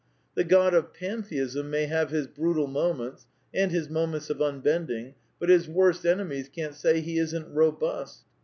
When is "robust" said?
7.53-8.23